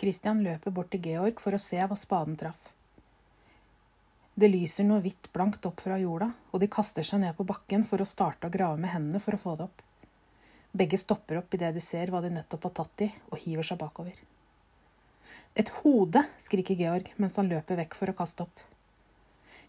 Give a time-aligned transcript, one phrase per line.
[0.00, 2.70] Christian løper bort til Georg for å se hva spaden traff.
[4.40, 7.84] Det lyser noe hvitt blankt opp fra jorda, og de kaster seg ned på bakken
[7.84, 9.82] for å starte å grave med hendene for å få det opp.
[10.72, 13.80] Begge stopper opp idet de ser hva de nettopp har tatt i, og hiver seg
[13.82, 14.16] bakover.
[15.58, 16.22] Et hode!
[16.40, 18.64] skriker Georg mens han løper vekk for å kaste opp.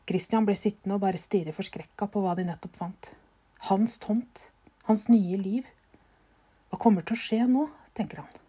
[0.08, 3.12] Christian blir sittende og bare stirre forskrekka på hva de nettopp fant.
[3.68, 4.48] Hans tomt.
[4.88, 5.68] Hans nye liv.
[6.70, 7.68] Hva kommer til å skje nå,
[7.98, 8.41] tenker han.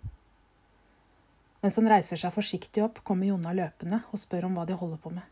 [1.62, 4.98] Mens han reiser seg forsiktig opp, kommer Jonna løpende og spør om hva de holder
[5.02, 5.22] på med.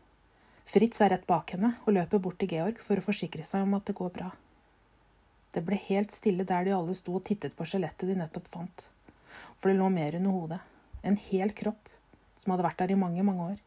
[0.71, 3.75] Fritz er rett bak henne og løper bort til Georg for å forsikre seg om
[3.75, 4.29] at det går bra.
[5.51, 8.85] Det ble helt stille der de alle sto og tittet på skjelettet de nettopp fant.
[9.59, 10.59] For det lå mer under hodet.
[11.03, 11.89] En hel kropp,
[12.39, 13.57] som hadde vært der i mange, mange år.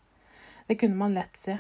[0.65, 1.59] Det kunne man lett se.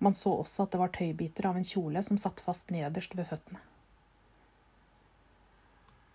[0.00, 3.28] Man så også at det var tøybiter av en kjole som satt fast nederst ved
[3.28, 3.60] føttene.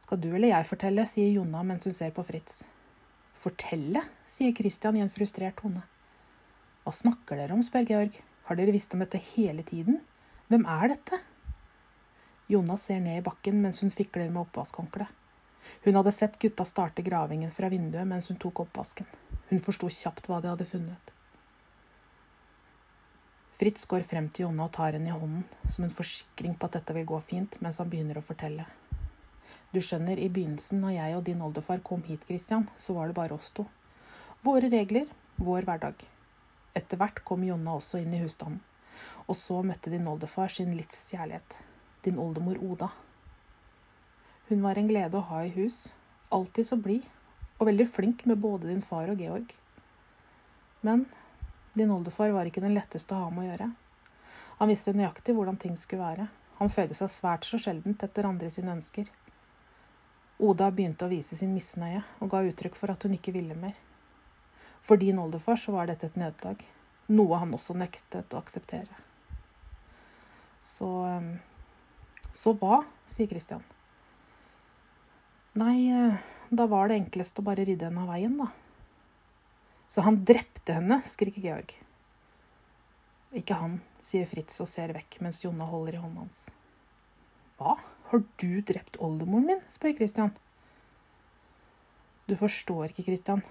[0.02, 2.64] Skal du eller jeg fortelle, sier Jonna mens hun ser på Fritz.
[3.38, 5.84] Fortelle, sier Christian i en frustrert tone.
[6.84, 8.18] Hva snakker dere om, spør Georg.
[8.48, 10.00] Har dere visst om dette hele tiden?
[10.48, 11.20] Hvem er dette?
[12.48, 15.12] Jonna ser ned i bakken mens hun fikler med oppvaskhåndkleet.
[15.84, 19.08] Hun hadde sett gutta starte gravingen fra vinduet mens hun tok oppvasken.
[19.50, 21.12] Hun forsto kjapt hva de hadde funnet.
[23.58, 26.78] Fritz går frem til Jonna og tar henne i hånden, som en forsikring på at
[26.78, 28.68] dette vil gå fint, mens han begynner å fortelle.
[29.74, 33.18] Du skjønner, i begynnelsen, når jeg og din oldefar kom hit, Christian, så var det
[33.18, 33.66] bare oss to.
[34.46, 36.06] Våre regler, vår hverdag.
[36.78, 38.62] Etter hvert kom Jonna også inn i husstanden.
[39.28, 41.60] Og så møtte din oldefar sin livs kjærlighet.
[42.06, 42.90] Din oldemor Oda.
[44.48, 45.88] Hun var en glede å ha i hus.
[46.32, 47.04] Alltid så blid.
[47.60, 49.52] Og veldig flink med både din far og Georg.
[50.86, 51.06] Men
[51.76, 53.72] din oldefar var ikke den letteste å ha med å gjøre.
[54.58, 56.30] Han visste nøyaktig hvordan ting skulle være.
[56.62, 59.10] Han føyde seg svært så sjeldent etter andre sine ønsker.
[60.38, 63.74] Oda begynte å vise sin misnøye og ga uttrykk for at hun ikke ville mer.
[64.86, 66.62] For din oldefar så var dette et nederlag,
[67.10, 69.02] noe han også nektet å akseptere.
[70.62, 70.90] Så
[72.38, 72.84] Så hva?
[73.10, 73.64] sier Christian.
[75.58, 75.90] Nei,
[76.54, 78.52] da var det enklest å bare rydde henne av veien, da.
[79.88, 81.74] Så han drepte henne, skriker Georg.
[83.34, 86.44] Ikke han, sier Fritz og ser vekk mens Jonna holder i hånden hans.
[87.58, 87.74] Hva,
[88.08, 89.64] har du drept oldemoren min?
[89.68, 90.32] spør Christian.
[92.28, 93.42] Du forstår ikke, Christian.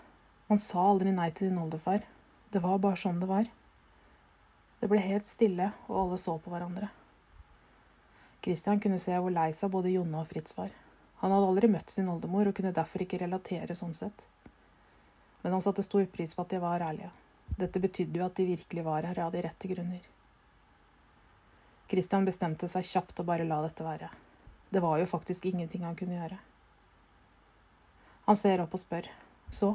[0.49, 2.05] Man sa aldri nei til din oldefar.
[2.53, 3.51] Det var bare sånn det var.
[4.81, 6.89] Det ble helt stille, og alle så på hverandre.
[8.45, 10.73] Christian kunne se hvor lei seg både Jonna og Fritz var.
[11.21, 14.27] Han hadde aldri møtt sin oldemor og kunne derfor ikke relatere sånn sett.
[15.43, 17.13] Men han satte stor pris på at de var ærlige.
[17.57, 20.05] Dette betydde jo at de virkelig var her av de rette grunner.
[21.91, 24.13] Christian bestemte seg kjapt å bare la dette være.
[24.77, 26.37] Det var jo faktisk ingenting han kunne gjøre.
[28.27, 29.07] Han ser opp og spør.
[29.49, 29.71] Så,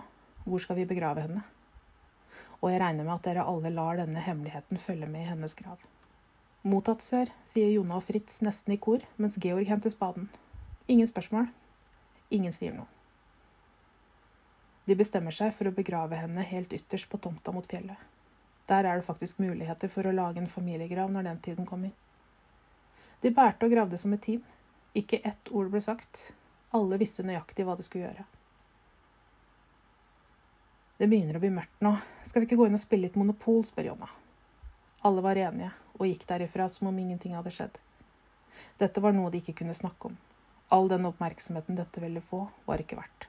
[0.45, 1.41] hvor skal vi begrave henne?
[2.59, 5.81] Og jeg regner med at dere alle lar denne hemmeligheten følge med i hennes grav.
[6.61, 10.29] Mottatt, sør, sier Jonna og Fritz nesten i kor, mens Georg henter spaden.
[10.85, 11.49] Ingen spørsmål.
[12.29, 12.85] Ingen sier noe.
[14.85, 17.97] De bestemmer seg for å begrave henne helt ytterst på tomta mot fjellet.
[18.69, 21.97] Der er det faktisk muligheter for å lage en familiegrav når den tiden kommer.
[23.25, 24.45] De bærte og gravde som et team.
[24.93, 26.33] Ikke ett ord ble sagt.
[26.75, 28.25] Alle visste nøyaktig hva de skulle gjøre.
[30.99, 31.95] Det begynner å bli mørkt nå.
[32.27, 34.09] Skal vi ikke gå inn og spille litt Monopol, spør Jonna.
[35.07, 37.79] Alle var enige, og gikk derifra som om ingenting hadde skjedd.
[38.77, 40.17] Dette var noe de ikke kunne snakke om.
[40.71, 43.25] All den oppmerksomheten dette ville få, var ikke verdt.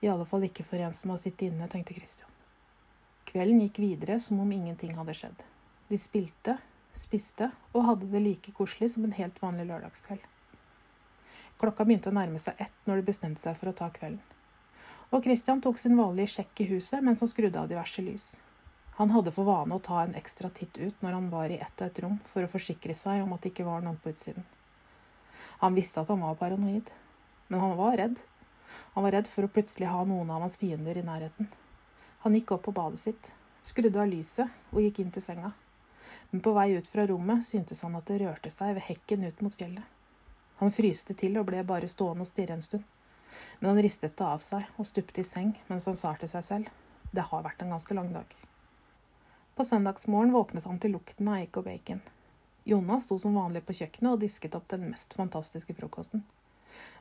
[0.00, 2.32] I alle fall ikke for en som har sittet inne, tenkte Christian.
[3.28, 5.44] Kvelden gikk videre som om ingenting hadde skjedd.
[5.88, 6.56] De spilte,
[6.96, 10.24] spiste og hadde det like koselig som en helt vanlig lørdagskveld.
[11.58, 14.22] Klokka begynte å nærme seg ett når de bestemte seg for å ta kvelden
[15.10, 18.28] og Christian tok sin vanlige sjekk i huset mens han skrudde av diverse lys.
[18.98, 21.80] Han hadde for vane å ta en ekstra titt ut når han var i ett
[21.80, 24.44] og ett rom, for å forsikre seg om at det ikke var noen på utsiden.
[25.62, 26.90] Han visste at han var paranoid,
[27.48, 28.18] men han var redd.
[28.94, 31.48] Han var redd for å plutselig ha noen av hans fiender i nærheten.
[32.26, 33.30] Han gikk opp på badet sitt,
[33.64, 35.54] skrudde av lyset og gikk inn til senga.
[36.32, 39.46] Men på vei ut fra rommet syntes han at det rørte seg ved hekken ut
[39.46, 39.97] mot fjellet.
[40.58, 42.84] Han fryste til og ble bare stående og stirre en stund.
[43.60, 46.46] Men han ristet det av seg og stupte i seng mens han sa til seg
[46.46, 46.76] selv
[47.10, 48.34] det har vært en ganske lang dag.
[49.56, 52.02] På søndagsmorgen våknet han til lukten av egg og bacon.
[52.68, 56.24] Jonna sto som vanlig på kjøkkenet og disket opp den mest fantastiske frokosten.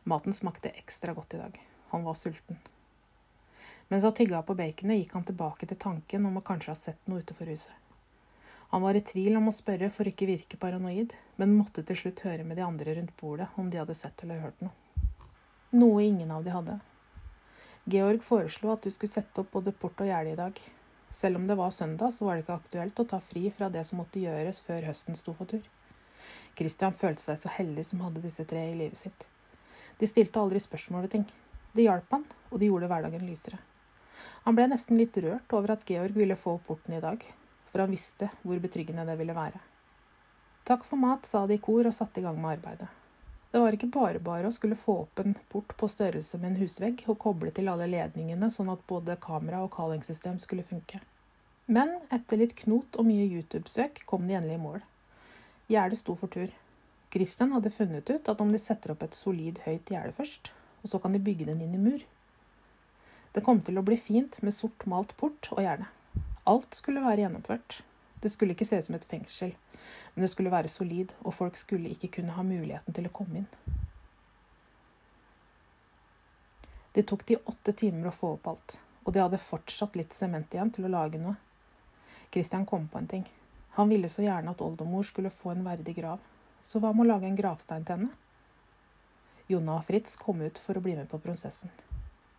[0.07, 1.59] Maten smakte ekstra godt i dag.
[1.91, 2.61] Han var sulten.
[3.87, 7.11] Mens han tygga på baconet, gikk han tilbake til tanken om å kanskje ha sett
[7.11, 7.86] noe utenfor huset.
[8.73, 12.25] Han var i tvil om å spørre for ikke virke paranoid, men måtte til slutt
[12.27, 14.75] høre med de andre rundt bordet om de hadde sett eller hørt noe
[15.77, 16.79] noe ingen av de hadde.
[17.85, 20.59] Georg foreslo at du skulle sette opp både port og gjerde i dag.
[21.11, 23.83] Selv om det var søndag, så var det ikke aktuelt å ta fri fra det
[23.87, 25.63] som måtte gjøres før høsten sto for tur.
[26.57, 29.27] Christian følte seg så heldig som hadde disse tre i livet sitt.
[29.99, 31.25] De stilte aldri spørsmål ved ting.
[31.73, 33.59] Det hjalp han, og de gjorde hverdagen lysere.
[34.43, 37.23] Han ble nesten litt rørt over at Georg ville få opp porten i dag,
[37.71, 39.59] for han visste hvor betryggende det ville være.
[40.67, 42.89] Takk for mat, sa de i kor og satte i gang med arbeidet.
[43.51, 46.59] Det var ikke bare bare å skulle få opp en port på størrelse med en
[46.59, 50.99] husvegg og koble til alle ledningene sånn at både kamera og callingsystem skulle funke.
[51.71, 54.83] Men etter litt knot og mye YouTube-søk kom de endelig i mål.
[55.71, 56.51] Gjerdet sto for tur.
[57.11, 60.51] Christian hadde funnet ut at om de setter opp et solid, høyt gjerde først,
[60.83, 62.03] og så kan de bygge den inn i mur.
[63.35, 65.87] Det kom til å bli fint med sort malt port og gjerde.
[66.47, 67.81] Alt skulle være gjennomført.
[68.21, 69.51] Det skulle ikke se ut som et fengsel,
[70.15, 73.41] men det skulle være solid, og folk skulle ikke kunne ha muligheten til å komme
[73.41, 73.49] inn.
[76.95, 80.55] Det tok de åtte timer å få opp alt, og de hadde fortsatt litt sement
[80.55, 81.35] igjen til å lage noe.
[82.33, 83.27] Christian kom på en ting.
[83.77, 86.23] Han ville så gjerne at oldemor skulle få en verdig grav,
[86.65, 88.15] så hva med å lage en gravstein til henne?
[89.51, 91.69] Jonna og Fritz kom ut for å bli med på prosessen.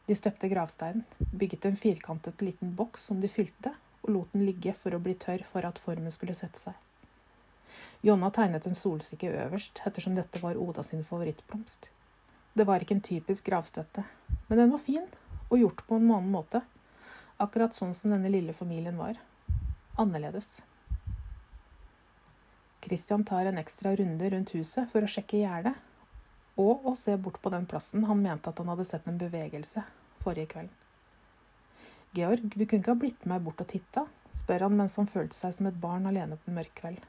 [0.09, 3.77] De støpte gravsteinen, bygget en firkantet liten boks som de fylte,
[4.09, 6.75] og lot den ligge for å bli tørr for at formen skulle sette seg.
[8.03, 11.91] Jonna tegnet en solsikke øverst, ettersom dette var Oda sin favorittblomst.
[12.55, 14.05] Det var ikke en typisk gravstøtte,
[14.49, 15.05] men den var fin,
[15.49, 16.63] og gjort på en annen måte.
[17.39, 19.21] Akkurat sånn som denne lille familien var.
[19.99, 20.63] Annerledes.
[22.83, 25.77] Christian tar en ekstra runde rundt huset for å sjekke gjerdet,
[26.59, 29.85] og å se bort på den plassen han mente at han hadde sett en bevegelse
[30.23, 30.75] forrige kvelden.
[32.17, 35.37] Georg, du kunne ikke ha blitt med bort og titta, spør han mens han følte
[35.37, 37.03] seg som et barn alene på en mørk kveld.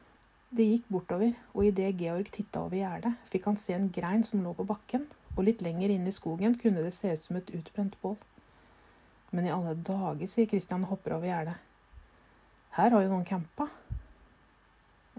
[0.50, 4.42] Det gikk bortover, og idet Georg titta over gjerdet, fikk han se en grein som
[4.44, 5.06] lå på bakken,
[5.36, 8.18] og litt lenger inne i skogen kunne det se ut som et utbrent bål.
[9.31, 11.57] Men i alle dager, sier Christian og hopper over gjerdet.
[12.80, 13.69] Her har jo noen campa.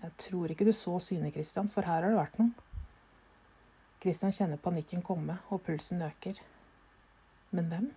[0.01, 2.53] Jeg tror ikke du så synet, Christian, for her har det vært noen.
[4.03, 6.41] Christian kjenner panikken komme, og pulsen øker.
[7.55, 7.89] Men hvem?